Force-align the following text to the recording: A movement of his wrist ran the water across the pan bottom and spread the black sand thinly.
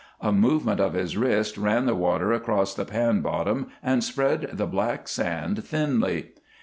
A 0.19 0.31
movement 0.31 0.79
of 0.79 0.93
his 0.95 1.15
wrist 1.15 1.59
ran 1.59 1.85
the 1.85 1.93
water 1.93 2.31
across 2.33 2.73
the 2.73 2.85
pan 2.85 3.21
bottom 3.21 3.67
and 3.83 4.03
spread 4.03 4.49
the 4.53 4.65
black 4.65 5.07
sand 5.07 5.63
thinly. 5.63 6.31